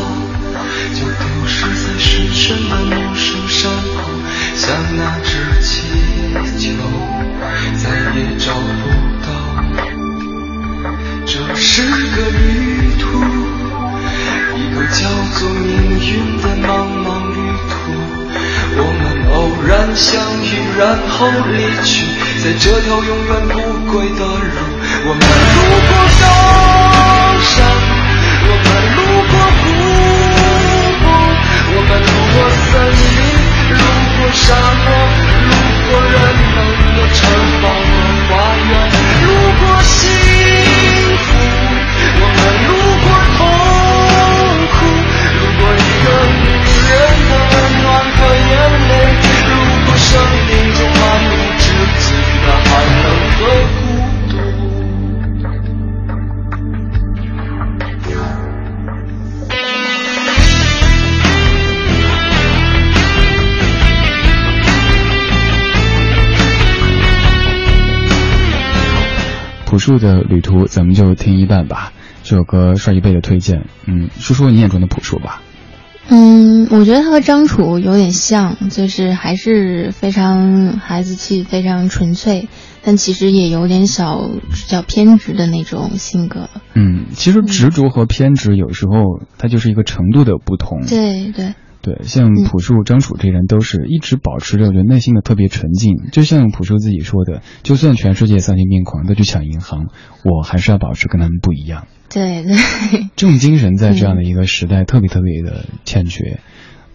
[0.95, 4.01] 就丢失在深深的陌生山后，
[4.55, 5.67] 像那只气
[6.57, 6.71] 球，
[7.75, 8.81] 再也找不
[9.25, 9.27] 到。
[11.25, 12.78] 这是个旅，
[14.91, 15.05] 叫
[15.37, 15.67] 做命
[15.99, 16.09] 运
[16.41, 16.69] 的茫
[17.03, 17.37] 茫旅
[17.69, 17.73] 途。
[18.81, 19.01] 我们
[19.33, 19.37] 偶
[19.67, 20.07] 然相
[20.43, 21.17] 遇，然后
[21.51, 22.05] 离去，
[22.43, 23.53] 在这条永远不
[23.91, 24.57] 归的路。
[25.05, 25.57] 我们路
[25.89, 26.23] 过高
[27.41, 27.55] 山，
[28.45, 29.65] 我们路过谷。
[31.71, 33.21] 我们路过森林，
[33.77, 33.81] 路
[34.17, 34.43] 过沙
[34.85, 34.87] 漠，
[35.45, 35.51] 路
[35.85, 36.15] 过人
[36.55, 36.57] 们
[36.95, 37.17] 的城
[37.61, 38.29] 堡和花
[38.69, 38.71] 园，
[39.25, 39.27] 路
[39.59, 39.97] 过幸
[41.15, 41.27] 福。
[42.21, 42.39] 我们
[69.79, 71.93] 树的旅途，咱们就听一半吧。
[72.21, 75.41] 这首歌帅一倍的推荐，嗯，说说你眼中的朴树吧。
[76.11, 82.49] 嗯，我觉得他和张楚有点像，就是还是非常孩子气，非常纯粹，
[82.83, 86.49] 但其实也有点小比较偏执的那种性格。
[86.73, 90.81] 嗯，其实执着和偏执有时候它就是一个程度的不同。
[90.87, 91.45] 对对。
[91.45, 91.53] 对，
[92.03, 95.95] 像朴树、张楚这人都是一直保持着，我觉得内心的特别纯净。
[96.11, 99.87] 就像朴树自己说的，就算全世界丧心病狂都去抢银行，
[100.23, 101.87] 我还是要保持跟他们不一样。
[102.09, 102.55] 对对，
[103.15, 106.39] 这种精神在这样的一个时代特别特别的欠缺。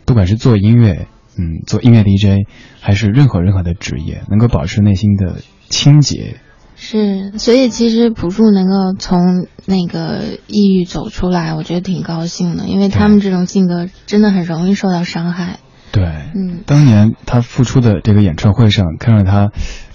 [0.04, 1.06] 不管是做音乐，
[1.38, 2.46] 嗯，做音乐 DJ，
[2.80, 6.36] 还是任何任何的职业，能够保持内心的清洁。
[6.86, 15.60] 是，所以其实朴树能够从那个抑郁走出来，我觉得挺高兴的，因为他们这种性格真的很容易受到伤害。
[15.92, 19.48] 对，嗯，当年他复出的这个演唱会上，看到他，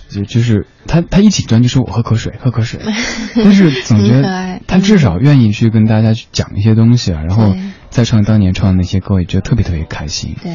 [0.09, 2.81] 就就是他他一紧张就说我喝口水，喝口水，
[3.35, 7.55] 但是总觉得他至少愿意去跟大家去讲一些东西啊，然后
[7.91, 10.35] 再唱当年唱的那些歌，也觉得特别特别开心。
[10.41, 10.53] 对，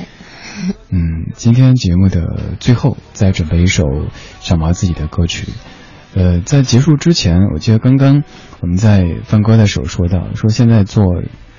[0.90, 3.84] 嗯，今天节目的最后再准备一首
[4.40, 5.46] 小毛自己的歌曲。
[6.14, 8.22] 呃，在结束之前，我记得刚刚
[8.60, 11.04] 我们在放歌的时候说到，说现在做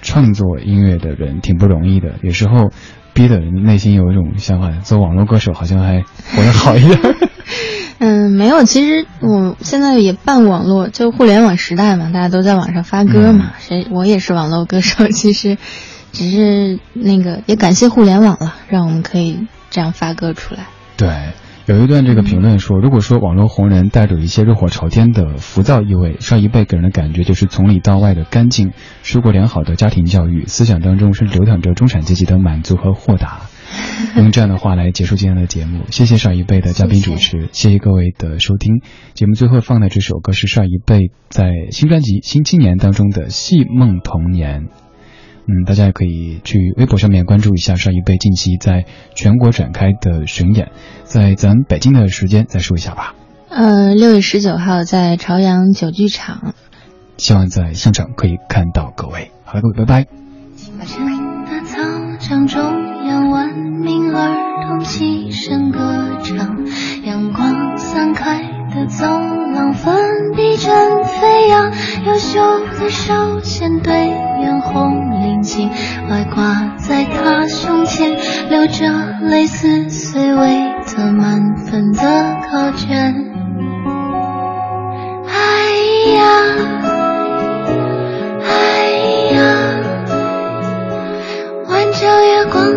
[0.01, 2.71] 创作音乐的人挺不容易的，有时候
[3.13, 6.01] 逼的人内心有一种想法，做网络歌手好像还
[6.35, 6.99] 活得好一点。
[7.99, 15.57] 嗯，没有，其实我现在也办网络，就互联网时代嘛，大家都在网上发歌嘛，谁我也是网络歌手，其实
[16.11, 20.67] 只是那个也感谢互联网了，让我们可以这样发歌出来。
[20.95, 21.09] 对。
[21.67, 33.41] 有一段这个评论说，如果说网络红人带着一些热火朝天的浮躁意味，上一辈给人的感觉就是从里到外的干净，受过良好的家庭教育，思想当中是流淌着中产阶级的满足和豁达。
[34.15, 38.81] 用这样的话来结束今天的节目，谢谢上一辈的嘉宾主持，谢谢各位的收听。
[39.15, 44.65] 节目最后放的这首歌是上一辈在新专辑《新青年》当中的《戏梦童年》。
[45.47, 50.71] 嗯，大家也可以去微博上面关注一下上一辈近期在全国展开的巡演，
[51.03, 53.13] 在咱北京的时间再说一下吧。
[53.49, 56.55] 呃，六月十九号在朝阳酒剧场，
[57.17, 59.31] 希望在现场可以看到各位。
[59.43, 60.07] 好了，各位，拜拜。
[67.05, 68.55] 阳光散开。
[68.75, 69.95] 的走廊，粉
[70.35, 71.71] 笔正飞扬，
[72.05, 72.39] 优秀
[72.79, 74.09] 的少先队
[74.41, 75.67] 员红领巾
[76.07, 78.15] 外挂在他胸前，
[78.47, 78.85] 留着
[79.21, 82.01] 类似碎未的满分的
[82.47, 83.15] 考卷。
[85.27, 85.33] 哎
[86.13, 86.21] 呀，
[88.47, 88.53] 哎
[89.33, 89.39] 呀，
[91.69, 92.74] 弯着月光。